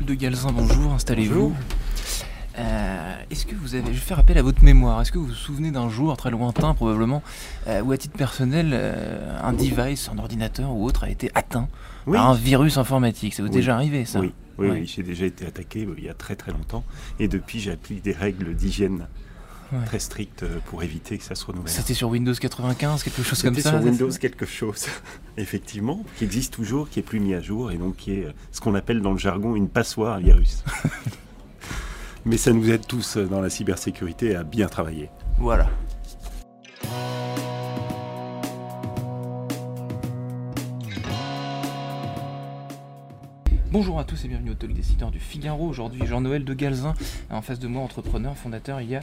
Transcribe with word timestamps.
De 0.00 0.14
Galzin, 0.14 0.50
bonjour, 0.52 0.92
installez-vous. 0.92 1.54
Euh, 2.58 3.14
est-ce 3.30 3.46
que 3.46 3.54
vous 3.54 3.74
avez, 3.76 3.86
je 3.86 3.90
vais 3.92 3.96
faire 3.96 4.18
appel 4.18 4.36
à 4.38 4.42
votre 4.42 4.64
mémoire, 4.64 5.00
est-ce 5.00 5.12
que 5.12 5.18
vous 5.18 5.26
vous 5.26 5.32
souvenez 5.34 5.70
d'un 5.70 5.88
jour 5.88 6.16
très 6.16 6.30
lointain 6.30 6.74
probablement, 6.74 7.22
euh, 7.68 7.80
où 7.82 7.92
à 7.92 7.96
titre 7.96 8.16
personnel, 8.16 8.70
euh, 8.72 9.38
un 9.42 9.52
device, 9.52 10.10
un 10.12 10.18
ordinateur 10.18 10.70
ou 10.74 10.84
autre 10.84 11.04
a 11.04 11.10
été 11.10 11.30
atteint 11.34 11.68
Oui. 12.06 12.16
par 12.16 12.28
un 12.30 12.34
virus 12.34 12.76
informatique? 12.76 13.34
Ça 13.34 13.42
vous 13.42 13.48
est 13.48 13.50
Oui. 13.52 13.56
déjà 13.56 13.74
arrivé 13.76 14.04
ça? 14.04 14.18
Oui, 14.20 14.32
oui, 14.58 14.68
Ouais. 14.68 14.80
oui, 14.80 14.86
j'ai 14.86 15.02
déjà 15.04 15.26
été 15.26 15.46
attaqué 15.46 15.86
il 15.96 16.04
y 16.04 16.08
a 16.08 16.14
très 16.14 16.34
très 16.34 16.50
longtemps. 16.52 16.84
Et 17.20 17.28
depuis, 17.28 17.60
j'applique 17.60 18.02
des 18.02 18.12
règles 18.12 18.54
d'hygiène 18.54 19.06
Ouais. 19.72 19.84
très 19.86 19.98
strictes 19.98 20.42
euh, 20.42 20.58
pour 20.66 20.82
éviter 20.82 21.18
que 21.18 21.24
ça 21.24 21.34
se 21.34 21.44
renouvelle. 21.46 21.70
C'était 21.70 21.94
sur 21.94 22.08
Windows 22.10 22.34
95, 22.34 23.02
quelque 23.02 23.22
chose 23.22 23.42
comme 23.42 23.54
C'était 23.54 23.68
ça 23.68 23.78
sur 23.78 23.82
Windows 23.88 24.10
quelque 24.10 24.46
chose, 24.46 24.86
effectivement, 25.36 26.04
qui 26.16 26.24
existe 26.24 26.52
toujours, 26.52 26.88
qui 26.90 27.00
est 27.00 27.02
plus 27.02 27.20
mis 27.20 27.34
à 27.34 27.40
jour 27.40 27.72
et 27.72 27.76
donc 27.76 27.96
qui 27.96 28.12
est 28.12 28.26
euh, 28.26 28.32
ce 28.52 28.60
qu'on 28.60 28.74
appelle 28.74 29.00
dans 29.00 29.12
le 29.12 29.18
jargon 29.18 29.56
une 29.56 29.68
passoire 29.68 30.14
à 30.14 30.20
virus. 30.20 30.64
Mais 32.26 32.36
ça 32.36 32.52
nous 32.52 32.70
aide 32.70 32.86
tous 32.86 33.16
euh, 33.16 33.26
dans 33.26 33.40
la 33.40 33.50
cybersécurité 33.50 34.36
à 34.36 34.44
bien 34.44 34.66
travailler. 34.66 35.10
Voilà. 35.38 35.68
Bonjour 43.74 43.98
à 43.98 44.04
tous 44.04 44.24
et 44.24 44.28
bienvenue 44.28 44.52
au 44.52 44.54
Talk 44.54 44.72
Décideur 44.72 45.10
du 45.10 45.18
Figaro. 45.18 45.66
Aujourd'hui, 45.66 46.06
Jean-Noël 46.06 46.44
de 46.44 46.54
Galzin, 46.54 46.94
en 47.28 47.42
face 47.42 47.58
de 47.58 47.66
moi, 47.66 47.82
entrepreneur, 47.82 48.36
fondateur 48.36 48.80
il 48.80 48.90
y 48.90 48.94
a 48.94 49.00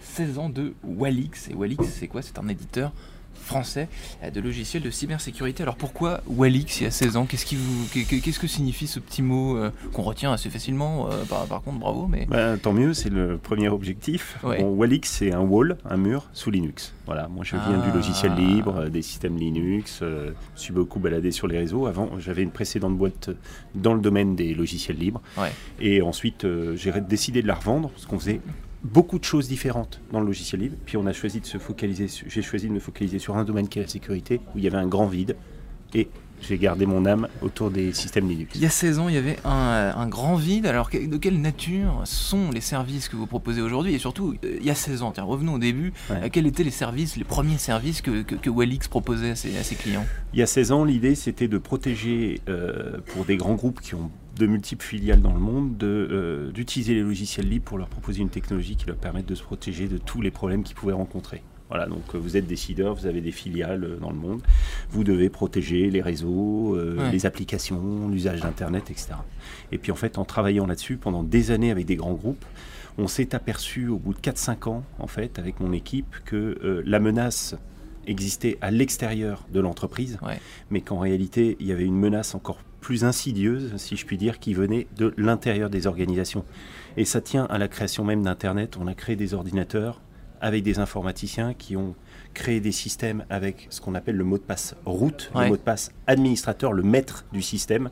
16 0.00 0.38
ans 0.38 0.48
de 0.48 0.74
Walix. 0.84 1.48
Et 1.50 1.54
Walix, 1.54 1.84
c'est 1.88 2.08
quoi? 2.08 2.22
C'est 2.22 2.38
un 2.38 2.48
éditeur 2.48 2.92
français 3.40 3.88
euh, 4.24 4.30
de 4.30 4.40
logiciels 4.40 4.82
de 4.82 4.90
cybersécurité. 4.90 5.62
Alors 5.62 5.76
pourquoi 5.76 6.20
Walix 6.26 6.80
il 6.80 6.84
y 6.84 6.86
a 6.86 6.90
16 6.90 7.16
ans? 7.16 7.24
Qu'est-ce 7.24 7.46
qui 7.46 7.54
vous, 7.54 7.86
qu'est- 7.92 8.20
qu'est-ce 8.20 8.40
que 8.40 8.48
signifie 8.48 8.88
ce 8.88 8.98
petit 8.98 9.22
mot 9.22 9.56
euh, 9.56 9.70
qu'on 9.92 10.02
retient 10.02 10.32
assez 10.32 10.50
facilement 10.50 11.08
euh, 11.10 11.24
par, 11.24 11.46
par 11.46 11.62
contre, 11.62 11.78
bravo, 11.78 12.08
mais 12.08 12.26
Bah, 12.28 12.56
tant 12.58 12.72
mieux, 12.72 12.94
c'est 12.94 13.10
le 13.10 13.38
premier 13.38 13.68
objectif. 13.68 14.38
Ouais. 14.42 14.58
Bon, 14.60 14.70
Walix, 14.74 15.08
c'est 15.08 15.32
un 15.32 15.40
wall, 15.40 15.78
un 15.88 15.96
mur 15.96 16.28
sous 16.32 16.50
Linux. 16.50 16.92
Voilà, 17.06 17.28
moi 17.28 17.44
je 17.44 17.52
viens 17.56 17.80
Ah. 17.82 17.86
du 17.88 17.96
logiciel 17.96 18.34
libre, 18.34 18.88
des 18.90 19.02
systèmes 19.02 19.36
Linux. 19.38 20.00
euh, 20.02 20.32
je 20.56 20.60
suis 20.60 20.74
beaucoup 20.74 20.98
baladé 20.98 21.30
sur 21.30 21.46
les 21.46 21.58
réseaux. 21.58 21.86
Avant, 21.86 22.10
j'avais 22.18 22.42
une 22.42 22.50
précédente 22.50 22.98
boîte 22.98 23.30
dans 23.76 23.94
le 23.94 24.00
domaine 24.00 24.34
des 24.34 24.52
logiciels 24.52 24.98
libres. 24.98 25.22
Ouais. 25.38 25.52
Et 25.80 26.02
ensuite, 26.02 26.44
j'ai 26.74 26.92
décidé 27.00 27.40
de 27.40 27.46
la 27.46 27.54
revendre 27.54 27.88
parce 27.90 28.04
qu'on 28.04 28.18
faisait 28.18 28.40
beaucoup 28.84 29.18
de 29.18 29.24
choses 29.24 29.48
différentes 29.48 30.00
dans 30.12 30.20
le 30.20 30.26
logiciel 30.26 30.60
libre. 30.60 30.76
Puis 30.86 30.96
on 30.96 31.06
a 31.06 31.12
choisi 31.12 31.40
de 31.40 31.46
se 31.46 31.58
focaliser. 31.58 32.06
J'ai 32.26 32.42
choisi 32.42 32.68
de 32.68 32.72
me 32.72 32.80
focaliser 32.80 33.18
sur 33.18 33.36
un 33.36 33.44
domaine 33.44 33.68
qui 33.68 33.78
est 33.78 33.82
la 33.82 33.88
sécurité, 33.88 34.40
où 34.54 34.58
il 34.58 34.64
y 34.64 34.66
avait 34.66 34.76
un 34.78 34.86
grand 34.86 35.06
vide. 35.06 35.36
Et 35.94 36.08
j'ai 36.40 36.58
gardé 36.58 36.86
mon 36.86 37.04
âme 37.06 37.28
autour 37.42 37.70
des 37.70 37.92
systèmes 37.92 38.28
Linux. 38.28 38.52
Il 38.54 38.60
y 38.60 38.66
a 38.66 38.70
16 38.70 38.98
ans, 38.98 39.08
il 39.08 39.14
y 39.14 39.18
avait 39.18 39.38
un, 39.44 39.68
euh, 39.68 39.92
un 39.94 40.06
grand 40.06 40.36
vide. 40.36 40.66
Alors, 40.66 40.88
de 40.90 41.16
quelle 41.16 41.40
nature 41.40 42.02
sont 42.04 42.50
les 42.50 42.60
services 42.60 43.08
que 43.08 43.16
vous 43.16 43.26
proposez 43.26 43.60
aujourd'hui? 43.60 43.94
Et 43.94 43.98
surtout, 43.98 44.34
euh, 44.44 44.56
il 44.60 44.64
y 44.64 44.70
a 44.70 44.74
16 44.74 45.02
ans, 45.02 45.12
tiens, 45.12 45.24
revenons 45.24 45.54
au 45.54 45.58
début. 45.58 45.92
Ouais. 46.10 46.16
Euh, 46.24 46.28
quels 46.30 46.46
étaient 46.46 46.64
les 46.64 46.70
services, 46.70 47.16
les 47.16 47.24
premiers 47.24 47.58
services 47.58 48.02
que, 48.02 48.22
que, 48.22 48.34
que 48.34 48.50
Wellix 48.50 48.86
proposait 48.88 49.30
à 49.30 49.36
ses, 49.36 49.56
à 49.56 49.62
ses 49.62 49.74
clients? 49.74 50.04
Il 50.32 50.38
y 50.38 50.42
a 50.42 50.46
16 50.46 50.72
ans, 50.72 50.84
l'idée 50.84 51.14
c'était 51.14 51.48
de 51.48 51.58
protéger, 51.58 52.40
euh, 52.48 52.98
pour 53.06 53.24
des 53.24 53.36
grands 53.36 53.54
groupes 53.54 53.80
qui 53.80 53.94
ont 53.94 54.10
de 54.38 54.46
multiples 54.46 54.84
filiales 54.84 55.20
dans 55.20 55.32
le 55.34 55.40
monde, 55.40 55.76
de, 55.76 55.86
euh, 56.10 56.50
d'utiliser 56.52 56.94
les 56.94 57.02
logiciels 57.02 57.48
libres 57.48 57.64
pour 57.64 57.78
leur 57.78 57.88
proposer 57.88 58.20
une 58.22 58.30
technologie 58.30 58.76
qui 58.76 58.86
leur 58.86 58.96
permette 58.96 59.26
de 59.26 59.34
se 59.34 59.42
protéger 59.42 59.88
de 59.88 59.98
tous 59.98 60.20
les 60.22 60.30
problèmes 60.30 60.62
qu'ils 60.62 60.76
pouvaient 60.76 60.92
rencontrer. 60.92 61.42
Voilà, 61.68 61.86
donc 61.86 62.14
euh, 62.14 62.18
vous 62.18 62.38
êtes 62.38 62.46
décideur, 62.46 62.94
vous 62.94 63.04
avez 63.06 63.20
des 63.20 63.30
filiales 63.30 63.84
euh, 63.84 63.96
dans 63.98 64.08
le 64.10 64.16
monde, 64.16 64.40
vous 64.90 65.04
devez 65.04 65.28
protéger 65.28 65.90
les 65.90 66.00
réseaux, 66.00 66.74
euh, 66.76 66.96
Ouais. 66.96 67.10
les 67.12 67.26
applications, 67.26 68.08
l'usage 68.08 68.40
d'Internet, 68.40 68.90
etc. 68.90 69.08
Et 69.70 69.76
puis 69.76 69.92
en 69.92 69.96
fait, 69.96 70.16
en 70.16 70.24
travaillant 70.24 70.66
là-dessus 70.66 70.96
pendant 70.96 71.22
des 71.22 71.50
années 71.50 71.70
avec 71.70 71.84
des 71.84 71.96
grands 71.96 72.14
groupes, 72.14 72.44
on 72.96 73.06
s'est 73.06 73.34
aperçu 73.34 73.88
au 73.88 73.98
bout 73.98 74.14
de 74.14 74.18
4-5 74.18 74.66
ans, 74.68 74.82
en 74.98 75.06
fait, 75.06 75.38
avec 75.38 75.60
mon 75.60 75.72
équipe, 75.72 76.16
que 76.24 76.58
euh, 76.64 76.82
la 76.86 76.98
menace 77.00 77.54
existait 78.06 78.58
à 78.60 78.70
l'extérieur 78.70 79.46
de 79.52 79.60
l'entreprise, 79.60 80.18
Ouais. 80.22 80.38
mais 80.70 80.80
qu'en 80.80 80.98
réalité, 80.98 81.56
il 81.60 81.66
y 81.66 81.72
avait 81.72 81.84
une 81.84 81.98
menace 81.98 82.34
encore 82.34 82.58
plus 82.80 83.04
insidieuse, 83.04 83.74
si 83.76 83.96
je 83.96 84.06
puis 84.06 84.16
dire, 84.16 84.38
qui 84.38 84.54
venait 84.54 84.86
de 84.96 85.12
l'intérieur 85.16 85.68
des 85.68 85.86
organisations. 85.86 86.44
Et 86.96 87.04
ça 87.04 87.20
tient 87.20 87.44
à 87.46 87.58
la 87.58 87.68
création 87.68 88.04
même 88.04 88.22
d'Internet. 88.22 88.76
On 88.80 88.86
a 88.86 88.94
créé 88.94 89.16
des 89.16 89.34
ordinateurs 89.34 90.00
avec 90.40 90.62
des 90.62 90.78
informaticiens 90.78 91.52
qui 91.54 91.76
ont 91.76 91.96
créé 92.34 92.60
des 92.60 92.70
systèmes 92.70 93.24
avec 93.30 93.66
ce 93.70 93.80
qu'on 93.80 93.96
appelle 93.96 94.16
le 94.16 94.22
mot 94.22 94.38
de 94.38 94.42
passe 94.44 94.76
route, 94.84 95.30
Ouais. 95.34 95.44
le 95.44 95.48
mot 95.50 95.56
de 95.56 95.60
passe 95.62 95.90
administrateur, 96.06 96.72
le 96.72 96.84
maître 96.84 97.24
du 97.32 97.42
système. 97.42 97.90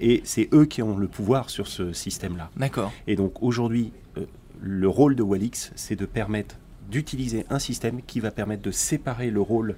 Et 0.00 0.20
c'est 0.24 0.48
eux 0.52 0.64
qui 0.66 0.82
ont 0.82 0.98
le 0.98 1.06
pouvoir 1.06 1.48
sur 1.48 1.68
ce 1.68 1.92
système-là. 1.92 2.50
D'accord. 2.56 2.92
Et 3.06 3.14
donc 3.14 3.42
aujourd'hui, 3.42 3.92
euh, 4.18 4.26
le 4.60 4.88
rôle 4.88 5.14
de 5.14 5.22
Walix, 5.22 5.70
c'est 5.76 5.96
de 5.96 6.04
permettre 6.06 6.56
d'utiliser 6.90 7.44
un 7.50 7.58
système 7.58 8.00
qui 8.06 8.20
va 8.20 8.30
permettre 8.30 8.62
de 8.62 8.70
séparer 8.70 9.30
le 9.30 9.40
rôle 9.40 9.76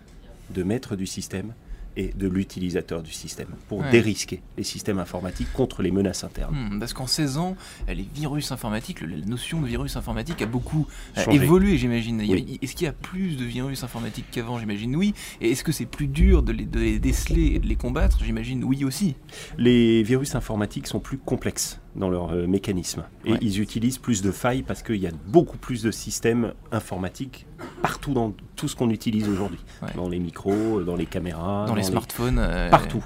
de 0.54 0.62
maître 0.62 0.96
du 0.96 1.06
système 1.06 1.52
et 1.96 2.12
de 2.16 2.28
l'utilisateur 2.28 3.02
du 3.02 3.10
système 3.10 3.48
pour 3.66 3.80
Ouais. 3.80 3.90
dérisquer 3.90 4.40
les 4.56 4.62
systèmes 4.62 5.00
informatiques 5.00 5.52
contre 5.52 5.82
les 5.82 5.90
menaces 5.90 6.22
internes. 6.22 6.54
Hmm, 6.74 6.78
parce 6.78 6.92
qu'en 6.92 7.08
16 7.08 7.38
ans, 7.38 7.56
euh, 7.88 7.94
les 7.94 8.06
virus 8.14 8.52
informatiques, 8.52 9.00
la 9.00 9.16
notion 9.26 9.60
de 9.60 9.66
virus 9.66 9.96
informatique 9.96 10.40
a 10.40 10.46
beaucoup 10.46 10.86
euh, 11.16 11.24
Changé. 11.24 11.36
évolué, 11.42 11.76
j'imagine. 11.76 12.20
Oui. 12.20 12.58
Est-ce 12.62 12.76
qu'il 12.76 12.84
y 12.84 12.88
a 12.88 12.92
plus 12.92 13.36
de 13.36 13.44
virus 13.44 13.82
informatiques 13.82 14.26
qu'avant 14.30 14.60
J'imagine? 14.60 14.94
Oui. 14.94 15.12
Et 15.40 15.50
est-ce 15.50 15.64
que 15.64 15.72
c'est 15.72 15.86
plus 15.86 16.06
dur 16.06 16.44
de 16.44 16.52
les, 16.52 16.66
de 16.66 16.78
les 16.78 16.98
déceler 17.00 17.46
et 17.54 17.58
de 17.58 17.66
les 17.66 17.74
combattre? 17.76 18.22
J'imagine 18.24 18.62
oui 18.62 18.84
aussi. 18.84 19.16
Les 19.56 20.04
virus 20.04 20.36
informatiques 20.36 20.86
sont 20.86 21.00
plus 21.00 21.18
complexes 21.18 21.80
dans 21.96 22.10
leur 22.10 22.32
euh, 22.32 22.46
mécanisme 22.46 23.04
et 23.24 23.32
Ouais. 23.32 23.38
ils 23.40 23.60
utilisent 23.60 23.98
plus 23.98 24.22
de 24.22 24.30
failles 24.30 24.62
parce 24.62 24.82
qu'il 24.82 24.96
y 24.96 25.06
a 25.06 25.10
beaucoup 25.26 25.56
plus 25.58 25.82
de 25.82 25.90
systèmes 25.90 26.52
informatiques 26.72 27.46
partout 27.82 28.12
dans 28.14 28.32
tout 28.54 28.68
ce 28.68 28.76
qu'on 28.76 28.90
utilise 28.90 29.28
aujourd'hui, 29.28 29.58
Ouais. 29.82 29.88
dans 29.96 30.08
les 30.08 30.18
micros, 30.20 30.82
dans 30.82 30.94
les 30.96 31.06
caméras, 31.06 31.66
Dans 31.66 31.74
les 31.74 31.82
smartphones. 31.82 32.38
euh, 32.38 32.70
Partout. 32.70 33.04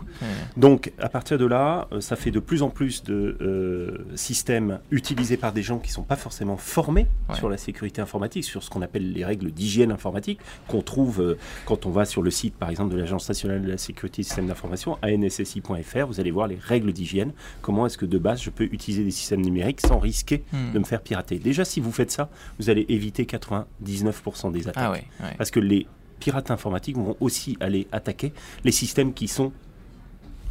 Donc, 0.56 0.92
à 0.98 1.08
partir 1.08 1.38
de 1.38 1.46
là, 1.46 1.88
euh, 1.92 2.00
ça 2.00 2.16
fait 2.16 2.30
de 2.30 2.38
plus 2.40 2.62
en 2.62 2.68
plus 2.70 3.02
de 3.02 3.36
euh, 3.40 3.98
systèmes 4.14 4.80
utilisés 4.90 5.36
par 5.38 5.52
des 5.52 5.62
gens 5.62 5.78
qui 5.78 5.88
ne 5.88 5.94
sont 5.94 6.02
pas 6.02 6.16
forcément 6.16 6.56
formés 6.56 7.06
Ouais. 7.28 7.34
sur 7.36 7.48
la 7.48 7.56
sécurité 7.56 8.00
informatique, 8.02 8.44
sur 8.44 8.62
ce 8.62 8.68
qu'on 8.70 8.82
appelle 8.82 9.12
les 9.12 9.24
règles 9.24 9.50
d'hygiène 9.52 9.90
informatique, 9.92 10.38
qu'on 10.68 10.82
trouve 10.82 11.20
euh, 11.22 11.38
quand 11.66 11.86
on 11.86 11.90
va 11.90 12.04
sur 12.04 12.22
le 12.22 12.30
site, 12.30 12.54
par 12.54 12.68
exemple, 12.70 12.92
de 12.94 12.98
l'Agence 12.98 13.28
nationale 13.28 13.62
de 13.62 13.68
la 13.68 13.78
sécurité 13.78 14.18
des 14.22 14.24
systèmes 14.26 14.46
d'information, 14.46 14.98
anssi.fr, 15.02 16.06
vous 16.06 16.20
allez 16.20 16.30
voir 16.30 16.46
les 16.46 16.56
règles 16.56 16.92
d'hygiène. 16.92 17.32
Comment 17.62 17.86
est-ce 17.86 17.98
que 17.98 18.06
de 18.06 18.18
base, 18.18 18.42
je 18.42 18.50
peux 18.50 18.64
utiliser 18.72 19.04
des 19.04 19.10
systèmes 19.10 19.42
numériques 19.42 19.80
sans 19.80 19.98
risquer 19.98 20.42
Hmm. 20.52 20.72
de 20.72 20.78
me 20.78 20.84
faire 20.84 21.00
pirater 21.02 21.38
Déjà, 21.38 21.64
si 21.64 21.80
vous 21.80 21.92
faites 21.92 22.10
ça, 22.10 22.28
vous 22.58 22.70
allez 22.70 22.84
éviter 22.88 23.24
99% 23.24 24.50
des 24.52 24.68
attaques. 24.68 24.74
Ah 24.84 24.90
ouais. 24.90 25.04
ouais. 25.20 25.34
Parce 25.38 25.50
que 25.50 25.60
les 25.60 25.86
pirates 26.20 26.50
informatiques 26.50 26.96
vont 26.96 27.16
aussi 27.20 27.56
aller 27.60 27.86
attaquer 27.92 28.32
les 28.64 28.72
systèmes 28.72 29.12
qui 29.12 29.28
sont, 29.28 29.52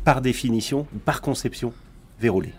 par 0.04 0.22
définition, 0.22 0.88
par 1.06 1.22
conception, 1.22 1.74
verrouillés. 2.20 2.54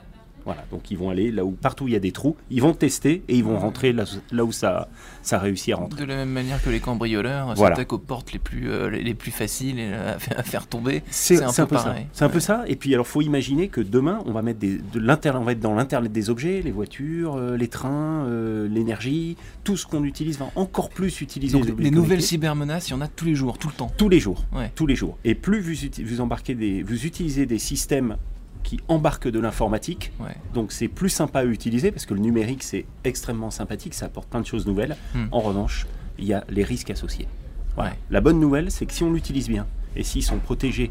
Voilà, 0.44 0.64
donc 0.70 0.90
ils 0.90 0.98
vont 0.98 1.10
aller 1.10 1.30
là 1.30 1.44
où 1.44 1.52
partout 1.52 1.86
il 1.88 1.92
y 1.92 1.96
a 1.96 2.00
des 2.00 2.12
trous, 2.12 2.36
ils 2.50 2.60
vont 2.62 2.74
tester 2.74 3.22
et 3.28 3.36
ils 3.36 3.44
vont 3.44 3.58
rentrer 3.58 3.92
là, 3.92 4.04
là 4.32 4.44
où 4.44 4.52
ça, 4.52 4.88
ça 5.22 5.38
réussit 5.38 5.72
à 5.74 5.76
rentrer. 5.76 6.00
De 6.00 6.06
la 6.06 6.16
même 6.16 6.30
manière 6.30 6.62
que 6.62 6.70
les 6.70 6.80
cambrioleurs 6.80 7.54
Voilà. 7.54 7.76
s'attaquent 7.76 7.92
aux 7.92 7.98
portes 7.98 8.32
les 8.32 8.38
plus, 8.38 8.70
euh, 8.70 8.90
les 8.90 9.02
les 9.02 9.14
plus 9.14 9.30
faciles 9.30 9.76
euh, 9.78 10.14
à 10.16 10.18
faire- 10.18 10.38
à 10.38 10.42
faire 10.42 10.66
tomber. 10.66 11.02
C'est 11.10 11.42
un 11.42 11.52
peu 11.52 11.66
pareil. 11.66 12.06
C'est 12.12 12.24
un 12.24 12.28
peu 12.28 12.40
ça. 12.40 12.64
Et 12.66 12.76
puis 12.76 12.94
alors, 12.94 13.06
faut 13.06 13.22
imaginer 13.22 13.68
que 13.68 13.80
demain, 13.80 14.20
on 14.26 14.32
va 14.32 14.42
mettre 14.42 14.58
des, 14.58 14.78
de 14.78 14.98
l'inter, 15.00 15.32
on 15.36 15.44
va 15.44 15.52
être 15.52 15.60
dans 15.60 15.74
l'internet 15.74 16.10
des 16.12 16.30
objets, 16.30 16.62
les 16.62 16.70
voitures, 16.70 17.36
euh, 17.36 17.56
les 17.56 17.68
trains, 17.68 18.24
euh, 18.26 18.68
l'énergie, 18.68 19.36
tout 19.64 19.76
ce 19.76 19.86
qu'on 19.86 20.04
utilise 20.04 20.38
va 20.38 20.50
encore 20.56 20.88
plus 20.88 21.20
utiliser 21.20 21.52
Donc 21.56 21.66
les 21.66 21.72
objets 21.72 21.90
nouvelles 21.90 22.08
connectés. 22.08 22.26
cybermenaces, 22.26 22.88
il 22.88 22.92
y 22.92 22.94
en 22.94 23.00
a 23.00 23.08
tous 23.08 23.24
les 23.26 23.34
jours, 23.34 23.58
tout 23.58 23.68
le 23.68 23.74
temps. 23.74 23.90
tous 23.96 24.08
les 24.08 24.20
jours. 24.20 24.44
Ouais. 24.54 24.70
tous 24.74 24.86
les 24.86 24.96
jours. 24.96 25.18
Et 25.24 25.34
plus 25.34 25.60
vous, 25.60 25.88
vous 26.04 26.20
embarquez 26.20 26.54
des, 26.54 26.82
vous 26.82 27.06
utilisez 27.06 27.46
des 27.46 27.58
systèmes 27.58 28.16
qui 28.62 28.80
embarquent 28.88 29.28
de 29.28 29.38
l'informatique, 29.40 30.12
Ouais. 30.20 30.34
donc 30.54 30.72
c'est 30.72 30.88
plus 30.88 31.08
sympa 31.10 31.40
à 31.40 31.44
utiliser 31.44 31.90
parce 31.90 32.06
que 32.06 32.14
le 32.14 32.20
numérique 32.20 32.62
c'est 32.62 32.84
extrêmement 33.04 33.50
sympathique, 33.50 33.94
ça 33.94 34.06
apporte 34.06 34.28
plein 34.28 34.40
de 34.40 34.46
choses 34.46 34.66
nouvelles. 34.66 34.96
Hmm. 35.14 35.26
En 35.32 35.40
revanche, 35.40 35.86
il 36.18 36.24
y 36.26 36.32
a 36.34 36.44
les 36.48 36.64
risques 36.64 36.90
associés. 36.90 37.26
Voilà. 37.74 37.90
Ouais. 37.90 37.96
La 38.10 38.20
bonne 38.20 38.38
nouvelle, 38.40 38.70
c'est 38.70 38.86
que 38.86 38.92
si 38.92 39.02
on 39.02 39.12
l'utilise 39.12 39.48
bien 39.48 39.66
et 39.96 40.02
s'ils 40.02 40.22
sont 40.22 40.38
protégés 40.38 40.90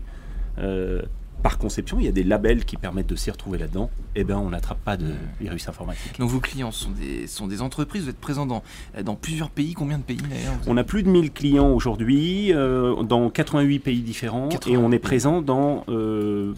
euh, 0.60 1.02
par 1.44 1.58
conception, 1.58 1.98
il 2.00 2.06
y 2.06 2.08
a 2.08 2.12
des 2.12 2.24
labels 2.24 2.66
qui 2.66 2.78
permettent 2.78 3.08
de 3.10 3.16
s'y 3.16 3.32
retrouver 3.32 3.58
là-dedans, 3.58 3.90
et 4.16 4.24
ben 4.24 4.38
on 4.38 4.50
n'attrape 4.52 4.78
pas 4.84 4.96
de 4.96 5.08
virus 5.40 5.68
informatique. 5.68 6.20
Donc 6.20 6.30
vos 6.30 6.40
clients 6.40 6.72
sont 6.72 6.92
des, 6.92 7.26
sont 7.26 7.48
des 7.48 7.64
entreprises, 7.64 8.04
vous 8.04 8.10
êtes 8.10 8.20
présents 8.20 8.46
dans, 8.46 8.62
dans 9.04 9.16
plusieurs 9.16 9.50
pays. 9.50 9.74
Combien 9.74 9.98
de 9.98 10.04
pays 10.04 10.18
d'ailleurs 10.18 10.54
On 10.68 10.78
a 10.78 10.84
plus 10.84 11.02
de 11.02 11.10
1000 11.10 11.32
clients 11.32 11.70
aujourd'hui 11.72 12.54
euh, 12.54 13.02
dans 13.02 13.32
88 13.32 13.80
pays 13.80 14.02
différents 14.02 14.50
88 14.50 14.72
et 14.74 14.78
on 14.78 14.92
est 14.92 15.00
présent 15.00 15.42
dans 15.42 15.84
euh, 15.90 16.54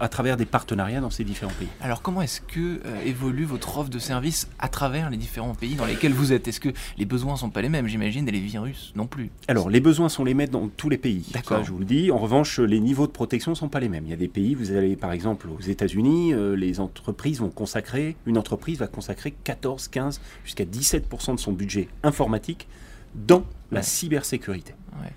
à 0.00 0.08
travers 0.08 0.36
des 0.36 0.44
partenariats 0.44 1.00
dans 1.00 1.10
ces 1.10 1.24
différents 1.24 1.52
pays. 1.58 1.68
Alors 1.80 2.02
comment 2.02 2.22
est-ce 2.22 2.40
que 2.40 2.80
euh, 2.84 3.00
évolue 3.04 3.44
votre 3.44 3.78
offre 3.78 3.90
de 3.90 3.98
service 3.98 4.48
à 4.58 4.68
travers 4.68 5.10
les 5.10 5.16
différents 5.16 5.54
pays 5.54 5.74
dans 5.74 5.86
lesquels 5.86 6.12
vous 6.12 6.32
êtes? 6.32 6.48
Est-ce 6.48 6.60
que 6.60 6.70
les 6.96 7.04
besoins 7.04 7.36
sont 7.36 7.50
pas 7.50 7.62
les 7.62 7.68
mêmes, 7.68 7.86
j'imagine, 7.86 8.28
et 8.28 8.32
les 8.32 8.40
virus 8.40 8.92
non 8.96 9.06
plus 9.06 9.30
Alors 9.48 9.70
les 9.70 9.80
besoins 9.80 10.08
sont 10.08 10.24
les 10.24 10.34
mêmes 10.34 10.48
dans 10.48 10.68
tous 10.68 10.88
les 10.88 10.98
pays. 10.98 11.26
D'accord. 11.32 11.64
je 11.64 11.72
vous 11.72 11.78
le 11.78 11.84
dis. 11.84 12.10
En 12.10 12.18
revanche, 12.18 12.58
les 12.58 12.80
niveaux 12.80 13.06
de 13.06 13.12
protection 13.12 13.54
sont 13.54 13.68
pas 13.68 13.80
les 13.80 13.88
mêmes. 13.88 14.04
Il 14.06 14.10
y 14.10 14.14
a 14.14 14.16
des 14.16 14.28
pays, 14.28 14.54
vous 14.54 14.72
allez 14.72 14.96
par 14.96 15.12
exemple 15.12 15.48
aux 15.48 15.60
États-Unis, 15.60 16.32
euh, 16.32 16.54
les 16.54 16.80
entreprises 16.80 17.40
vont 17.40 17.50
consacrer, 17.50 18.16
une 18.26 18.38
entreprise 18.38 18.78
va 18.78 18.86
consacrer 18.86 19.34
14, 19.44 19.88
15, 19.88 20.20
jusqu'à 20.44 20.64
17% 20.64 21.34
de 21.34 21.40
son 21.40 21.52
budget 21.52 21.88
informatique 22.02 22.68
dans 23.14 23.44
la 23.70 23.82
cybersécurité. 23.82 24.74
Ouais. 25.00 25.12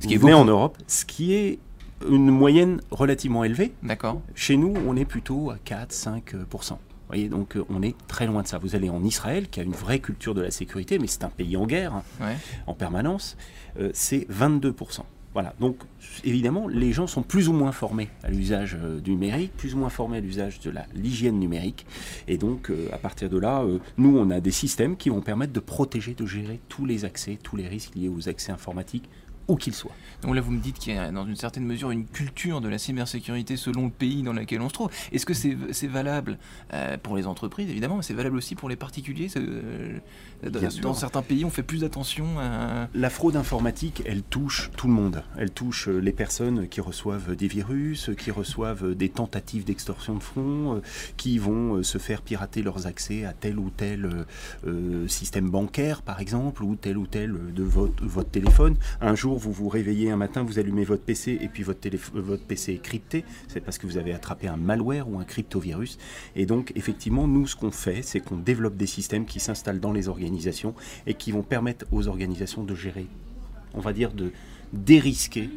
Ce 0.00 0.08
qui 0.08 0.14
est 0.14 0.32
en. 0.32 0.44
Europe, 0.44 0.78
ce 0.88 1.04
qui 1.04 1.34
est 1.34 1.58
une 2.08 2.30
moyenne 2.30 2.80
relativement 2.90 3.44
élevée. 3.44 3.72
D'accord. 3.82 4.20
Chez 4.34 4.56
nous, 4.56 4.74
on 4.86 4.96
est 4.96 5.04
plutôt 5.04 5.50
à 5.50 5.56
4-5%. 5.56 6.70
Vous 6.70 6.76
voyez, 7.08 7.28
donc 7.28 7.56
euh, 7.56 7.64
on 7.68 7.82
est 7.82 7.94
très 8.08 8.26
loin 8.26 8.42
de 8.42 8.46
ça. 8.48 8.58
Vous 8.58 8.74
allez 8.74 8.88
en 8.88 9.04
Israël, 9.04 9.48
qui 9.48 9.60
a 9.60 9.62
une 9.62 9.72
vraie 9.72 9.98
culture 9.98 10.34
de 10.34 10.40
la 10.40 10.50
sécurité, 10.50 10.98
mais 10.98 11.06
c'est 11.06 11.24
un 11.24 11.28
pays 11.30 11.56
en 11.56 11.66
guerre 11.66 11.94
hein, 11.94 12.02
Ouais. 12.20 12.36
en 12.66 12.74
permanence, 12.74 13.36
euh, 13.78 13.90
c'est 13.92 14.26
22%. 14.30 15.00
Voilà, 15.34 15.54
donc 15.60 15.76
évidemment, 16.24 16.68
les 16.68 16.92
gens 16.92 17.06
sont 17.06 17.22
plus 17.22 17.48
ou 17.48 17.54
moins 17.54 17.72
formés 17.72 18.10
à 18.22 18.28
l'usage 18.28 18.76
euh, 18.78 19.00
du 19.00 19.12
numérique, 19.12 19.52
plus 19.56 19.74
ou 19.74 19.78
moins 19.78 19.88
formés 19.88 20.18
à 20.18 20.20
l'usage 20.20 20.60
de 20.60 20.70
l'hygiène 20.94 21.38
numérique. 21.38 21.86
Et 22.28 22.36
donc, 22.36 22.68
euh, 22.70 22.88
à 22.92 22.98
partir 22.98 23.30
de 23.30 23.38
là, 23.38 23.62
euh, 23.62 23.78
nous, 23.96 24.14
on 24.18 24.28
a 24.28 24.40
des 24.40 24.50
systèmes 24.50 24.94
qui 24.94 25.08
vont 25.08 25.22
permettre 25.22 25.54
de 25.54 25.60
protéger, 25.60 26.12
de 26.12 26.26
gérer 26.26 26.60
tous 26.68 26.84
les 26.84 27.06
accès, 27.06 27.38
tous 27.42 27.56
les 27.56 27.66
risques 27.66 27.94
liés 27.94 28.10
aux 28.10 28.28
accès 28.28 28.52
informatiques, 28.52 29.08
où 29.48 29.56
qu'ils 29.56 29.74
soient. 29.74 29.92
Donc 30.22 30.34
là, 30.34 30.40
vous 30.40 30.52
me 30.52 30.60
dites 30.60 30.78
qu'il 30.78 30.94
y 30.94 30.98
a 30.98 31.10
dans 31.10 31.26
une 31.26 31.36
certaine 31.36 31.64
mesure 31.64 31.90
une 31.90 32.06
culture 32.06 32.60
de 32.60 32.68
la 32.68 32.78
cybersécurité 32.78 33.56
selon 33.56 33.84
le 33.86 33.90
pays 33.90 34.22
dans 34.22 34.32
lequel 34.32 34.60
on 34.60 34.68
se 34.68 34.74
trouve. 34.74 34.90
Est-ce 35.10 35.26
que 35.26 35.34
c'est 35.34 35.86
valable 35.86 36.38
euh, 36.72 36.96
pour 37.02 37.16
les 37.16 37.26
entreprises, 37.26 37.68
évidemment, 37.70 37.96
mais 37.96 38.02
c'est 38.02 38.14
valable 38.14 38.36
aussi 38.36 38.54
pour 38.54 38.68
les 38.68 38.76
particuliers 38.76 39.28
euh, 39.36 39.98
dans, 40.48 40.70
sûr. 40.70 40.96
certains 40.96 41.22
pays, 41.22 41.44
on 41.44 41.50
fait 41.50 41.62
plus 41.62 41.84
attention 41.84 42.38
à... 42.38 42.88
La 42.94 43.10
fraude 43.10 43.36
informatique, 43.36 44.02
elle 44.06 44.22
touche 44.22 44.70
tout 44.76 44.86
le 44.86 44.92
monde. 44.92 45.22
Elle 45.36 45.50
touche 45.50 45.88
euh, 45.88 45.98
les 45.98 46.12
personnes 46.12 46.68
qui 46.68 46.80
reçoivent 46.80 47.34
des 47.34 47.48
virus, 47.48 48.10
qui 48.18 48.30
reçoivent 48.30 48.94
des 48.94 49.08
tentatives 49.08 49.64
d'extorsion 49.64 50.14
de 50.14 50.22
fonds, 50.22 50.82
qui 51.16 51.38
vont 51.38 51.82
se 51.82 51.98
faire 51.98 52.22
pirater 52.22 52.62
leurs 52.62 52.86
accès 52.86 53.24
à 53.24 53.32
tel 53.32 53.58
ou 53.58 53.70
tel 53.70 54.26
euh, 54.66 55.06
système 55.08 55.50
bancaire, 55.50 56.02
par 56.02 56.20
exemple, 56.20 56.62
ou 56.62 56.76
tel 56.76 56.98
ou 56.98 57.06
tel 57.06 57.36
de 57.54 57.62
votre, 57.62 58.04
votre 58.04 58.30
téléphone. 58.30 58.76
Un 59.00 59.14
jour, 59.14 59.31
vous 59.36 59.52
vous 59.52 59.68
réveillez 59.68 60.10
un 60.10 60.16
matin, 60.16 60.42
vous 60.42 60.58
allumez 60.58 60.84
votre 60.84 61.02
PC 61.02 61.38
et 61.40 61.48
puis 61.48 61.62
votre, 61.62 61.86
euh, 61.86 62.36
PC 62.48 62.74
est 62.74 62.82
crypté. 62.82 63.24
C'est 63.48 63.60
parce 63.60 63.78
que 63.78 63.86
vous 63.86 63.98
avez 63.98 64.12
attrapé 64.12 64.48
un 64.48 64.56
malware 64.56 65.08
ou 65.08 65.18
un 65.18 65.24
cryptovirus. 65.24 65.98
Et 66.36 66.46
donc, 66.46 66.72
effectivement, 66.76 67.26
nous, 67.26 67.46
ce 67.46 67.56
qu'on 67.56 67.70
fait, 67.70 68.02
c'est 68.02 68.20
qu'on 68.20 68.36
développe 68.36 68.76
des 68.76 68.86
systèmes 68.86 69.26
qui 69.26 69.40
s'installent 69.40 69.80
dans 69.80 69.92
les 69.92 70.08
organisations 70.08 70.74
et 71.06 71.14
qui 71.14 71.32
vont 71.32 71.42
permettre 71.42 71.86
aux 71.92 72.08
organisations 72.08 72.64
de 72.64 72.74
gérer 72.74 73.06
on 73.74 73.80
va 73.80 73.92
dire, 73.92 74.12
de 74.12 74.32
dérisquer, 74.72 75.50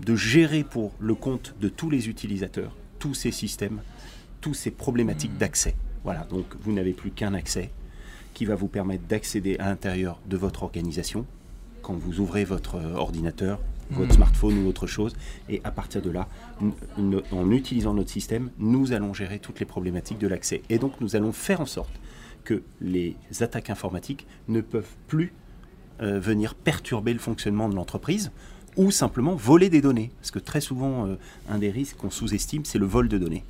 de 0.00 0.16
gérer 0.16 0.64
pour 0.64 0.92
le 0.98 1.14
compte 1.14 1.54
de 1.60 1.68
tous 1.68 1.90
les 1.90 2.08
utilisateurs, 2.08 2.76
tous 2.98 3.14
ces 3.14 3.30
systèmes, 3.30 3.80
tous 4.40 4.54
ces 4.54 4.70
problématiques 4.70 5.36
d'accès. 5.38 5.74
Voilà, 6.02 6.24
donc 6.24 6.46
vous 6.60 6.72
n'avez 6.72 6.92
plus 6.92 7.10
qu'un 7.10 7.34
accès 7.34 7.70
qui 8.34 8.44
va 8.44 8.54
vous 8.54 8.68
permettre 8.68 9.04
d'accéder 9.04 9.56
à 9.58 9.66
l'intérieur 9.66 10.20
de 10.26 10.36
votre 10.36 10.64
organisation 10.64 11.24
quand 11.84 11.94
vous 11.94 12.18
ouvrez 12.20 12.44
votre 12.44 12.76
ordinateur, 12.96 13.60
votre 13.90 14.08
Mhm. 14.08 14.16
smartphone 14.16 14.64
ou 14.64 14.68
autre 14.68 14.86
chose. 14.86 15.14
Et 15.48 15.60
à 15.62 15.70
partir 15.70 16.00
de 16.02 16.10
là, 16.10 16.26
en 17.32 17.50
utilisant 17.50 17.94
notre 17.94 18.10
système, 18.10 18.50
nous 18.58 18.92
allons 18.92 19.12
gérer 19.14 19.38
toutes 19.38 19.60
les 19.60 19.66
problématiques 19.66 20.18
de 20.18 20.26
l'accès. 20.26 20.62
Et 20.70 20.78
donc 20.78 21.00
nous 21.00 21.14
allons 21.14 21.32
faire 21.32 21.60
en 21.60 21.66
sorte 21.66 21.92
que 22.44 22.62
les 22.80 23.16
attaques 23.40 23.70
informatiques 23.70 24.26
ne 24.48 24.60
peuvent 24.60 24.96
plus 25.06 25.32
euh, 26.00 26.18
venir 26.18 26.54
perturber 26.56 27.12
le 27.12 27.20
fonctionnement 27.20 27.68
de 27.68 27.74
l'entreprise 27.76 28.32
ou 28.76 28.90
simplement 28.90 29.36
voler 29.36 29.68
des 29.68 29.80
données. 29.80 30.10
Parce 30.18 30.32
que 30.32 30.40
très 30.40 30.60
souvent, 30.60 31.06
euh, 31.06 31.14
un 31.48 31.58
des 31.58 31.70
risques 31.70 31.96
qu'on 31.98 32.10
sous-estime, 32.10 32.64
c'est 32.64 32.78
le 32.78 32.86
vol 32.86 33.08
de 33.08 33.16
données. 33.18 33.44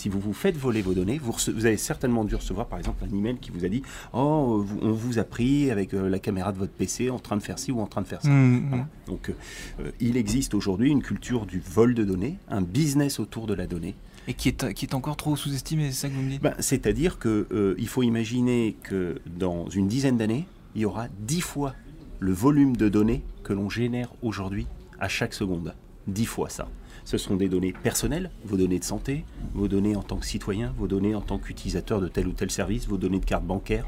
Si 0.00 0.08
vous 0.08 0.18
vous 0.18 0.32
faites 0.32 0.56
voler 0.56 0.80
vos 0.80 0.94
données, 0.94 1.20
vous, 1.22 1.66
avez 1.66 1.76
certainement 1.76 2.24
dû 2.24 2.34
recevoir 2.34 2.66
par 2.68 2.78
exemple 2.78 3.04
un 3.04 3.14
email 3.14 3.36
qui 3.36 3.50
vous 3.50 3.66
a 3.66 3.68
dit 3.68 3.82
Oh, 4.14 4.56
euh, 4.58 4.62
vous- 4.64 4.78
on 4.80 4.92
vous 4.92 5.18
a 5.18 5.24
pris 5.24 5.70
avec 5.70 5.92
euh, 5.92 6.08
la 6.08 6.18
caméra 6.18 6.52
de 6.52 6.58
votre 6.58 6.72
PC 6.72 7.10
en 7.10 7.18
train 7.18 7.36
de 7.36 7.42
faire 7.42 7.58
ci 7.58 7.70
ou 7.70 7.80
en 7.82 7.86
train 7.86 8.00
de 8.00 8.06
faire 8.06 8.22
ça. 8.22 8.30
Mhm. 8.30 8.68
Voilà. 8.70 8.88
Donc, 9.06 9.28
euh, 9.28 9.90
il 10.00 10.16
existe 10.16 10.54
aujourd'hui 10.54 10.90
une 10.90 11.02
culture 11.02 11.44
du 11.44 11.60
vol 11.60 11.92
de 11.92 12.02
données, 12.02 12.38
un 12.48 12.62
business 12.62 13.20
autour 13.20 13.46
de 13.46 13.52
la 13.52 13.66
donnée. 13.66 13.94
Et 14.26 14.32
qui 14.32 14.48
est, 14.48 14.72
qui 14.72 14.86
est 14.86 14.94
encore 14.94 15.18
trop 15.18 15.36
sous-estimé, 15.36 15.88
c'est 15.92 16.00
ça 16.00 16.08
que 16.08 16.14
vous 16.14 16.22
me 16.22 16.30
dites? 16.30 16.40
Ben, 16.42 16.54
C'est-à-dire 16.60 17.18
qu'il 17.18 17.88
faut 17.88 18.02
imaginer 18.02 18.76
que 18.82 19.20
dans 19.38 19.68
une 19.68 19.86
dizaine 19.86 20.16
d'années, 20.16 20.46
il 20.74 20.80
y 20.80 20.84
aura 20.86 21.08
dix 21.18 21.42
fois 21.42 21.74
le 22.20 22.32
volume 22.32 22.74
de 22.74 22.88
données 22.88 23.22
que 23.44 23.52
l'on 23.52 23.68
génère 23.68 24.14
aujourd'hui 24.22 24.66
à 24.98 25.08
chaque 25.08 25.34
seconde. 25.34 25.74
Dix 26.06 26.24
fois 26.24 26.48
ça. 26.48 26.68
Ce 27.04 27.18
sont 27.18 27.36
des 27.36 27.48
données 27.48 27.72
personnelles, 27.72 28.30
vos 28.44 28.56
données 28.56 28.78
de 28.78 28.84
santé, 28.84 29.24
vos 29.54 29.68
données 29.68 29.96
en 29.96 30.02
tant 30.02 30.16
que 30.16 30.26
citoyen, 30.26 30.72
vos 30.78 30.86
données 30.86 31.14
en 31.14 31.20
tant 31.20 31.38
qu'utilisateur 31.38 32.00
de 32.00 32.08
tel 32.08 32.28
ou 32.28 32.32
tel 32.32 32.50
service, 32.50 32.86
vos 32.86 32.96
données 32.98 33.20
de 33.20 33.24
carte 33.24 33.44
bancaire, 33.44 33.86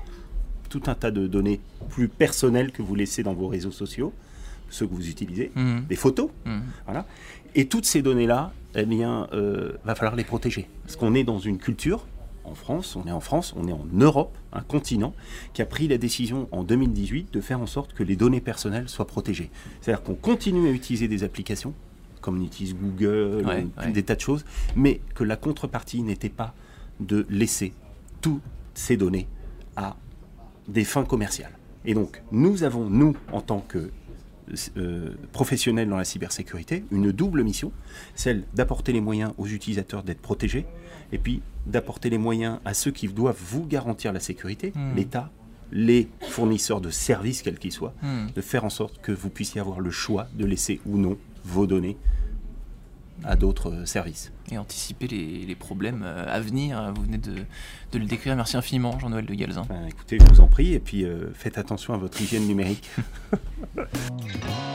tout 0.69 0.83
un 0.87 0.95
tas 0.95 1.11
de 1.11 1.27
données 1.27 1.61
plus 1.91 2.09
personnelles 2.09 2.73
que 2.73 2.83
vous 2.83 2.95
laissez 2.95 3.23
dans 3.23 3.35
vos 3.35 3.49
réseaux 3.49 3.71
sociaux, 3.73 4.13
ceux 4.71 4.87
que 4.87 4.95
vous 4.95 5.09
utilisez, 5.09 5.53
Mhm. 5.55 5.85
des 5.89 5.97
photos, 5.97 6.31
Mhm. 6.47 6.63
voilà. 6.87 7.07
Et 7.55 7.67
toutes 7.67 7.85
ces 7.85 8.01
données-là, 8.01 8.53
eh 8.75 8.87
bien, 8.87 9.29
euh, 9.35 9.73
va 9.85 9.95
falloir 9.95 10.17
les 10.17 10.25
protéger. 10.25 10.69
Parce 10.85 10.97
qu'on 10.97 11.15
est 11.15 11.25
dans 11.25 11.39
une 11.39 11.59
culture, 11.59 12.07
en 12.45 12.55
France, 12.55 12.97
on 12.97 13.07
est 13.07 13.13
en 13.13 13.21
France, 13.21 13.53
on 13.57 13.69
est 13.69 13.73
en 13.73 13.87
Europe, 13.93 14.35
un 14.53 14.63
continent, 14.63 15.15
qui 15.53 15.61
a 15.63 15.67
pris 15.67 15.87
la 15.89 15.99
décision 15.99 16.49
en 16.51 16.65
2018 16.65 17.33
de 17.33 17.41
faire 17.43 17.61
en 17.61 17.67
sorte 17.67 17.93
que 17.93 18.03
les 18.03 18.17
données 18.17 18.41
personnelles 18.41 18.89
soient 18.89 19.07
protégées. 19.07 19.51
C'est-à-dire 19.83 20.03
qu'on 20.03 20.15
continue 20.15 20.67
à 20.69 20.73
utiliser 20.73 21.07
des 21.07 21.23
applications, 21.23 21.75
comme 22.23 22.39
on 22.41 22.45
utilise 22.45 22.75
Google, 22.75 23.43
Ouais, 23.47 23.67
ouais. 23.79 23.93
des 23.93 24.03
tas 24.03 24.15
de 24.15 24.21
choses, 24.21 24.45
mais 24.75 25.01
que 25.15 25.25
la 25.25 25.37
contrepartie 25.37 26.01
n'était 26.03 26.31
pas 26.31 26.55
de 27.01 27.27
laisser 27.29 27.75
toutes 28.23 28.41
ces 28.73 28.97
données 28.97 29.27
à 29.77 29.97
des 30.69 30.85
fins 30.85 31.05
commerciales. 31.05 31.53
Et 31.85 31.93
donc, 31.95 32.23
nous 32.33 32.63
avons, 32.63 32.89
nous, 32.89 33.15
en 33.33 33.41
tant 33.43 33.61
que 33.61 33.91
euh, 34.77 35.15
professionnels 35.33 35.89
dans 35.89 35.97
la 35.97 36.05
cybersécurité, 36.05 36.85
une 36.91 37.11
double 37.13 37.43
mission, 37.43 37.73
celle 38.15 38.45
d'apporter 38.55 38.93
les 38.93 39.01
moyens 39.01 39.33
aux 39.39 39.47
utilisateurs 39.47 40.03
d'être 40.03 40.21
protégés, 40.21 40.67
et 41.13 41.19
puis 41.19 41.43
d'apporter 41.67 42.11
les 42.11 42.19
moyens 42.19 42.59
à 42.65 42.75
ceux 42.75 42.91
qui 42.91 43.09
doivent 43.09 43.41
vous 43.41 43.67
garantir 43.67 44.13
la 44.13 44.21
sécurité, 44.21 44.73
Hmm. 44.75 44.95
l'État, 44.97 45.31
les 45.71 46.09
fournisseurs 46.29 46.81
de 46.83 46.91
services, 46.91 47.41
quels 47.43 47.59
qu'ils 47.59 47.73
soient, 47.73 47.95
Mhm. 48.03 48.31
de 48.35 48.41
faire 48.43 48.65
en 48.65 48.71
sorte 48.71 49.01
que 49.01 49.11
vous 49.13 49.31
puissiez 49.31 49.61
avoir 49.61 49.81
le 49.81 49.91
choix 49.91 50.27
de 50.35 50.45
laisser 50.45 50.81
ou 50.87 50.99
non 50.99 51.17
vos 51.45 51.67
données 51.67 51.97
à 53.25 53.37
d'autres 53.37 53.73
euh, 53.73 53.87
services. 53.87 54.33
Et 54.51 54.59
anticiper 54.59 55.07
les, 55.07 55.47
les 55.47 55.55
problèmes 55.55 56.03
euh, 56.05 56.25
à 56.29 56.41
venir, 56.41 56.93
vous 56.95 57.03
venez 57.03 57.19
de, 57.19 57.35
de 57.93 57.99
le 57.99 58.05
décrire. 58.05 58.35
Merci 58.37 58.57
infiniment, 58.57 58.99
Jean-Noël 58.99 59.27
de 59.27 59.35
Galzin. 59.35 59.65
Ben, 59.69 59.87
écoutez, 59.89 60.19
je 60.19 60.25
vous 60.25 60.41
en 60.41 60.49
prie, 60.49 60.75
et 60.75 60.81
puis 60.81 61.05
euh, 61.05 61.33
faites 61.35 61.59
attention 61.59 61.95
à 61.95 61.99
votre 61.99 62.21
hygiène 62.21 62.47
numérique. 62.47 62.91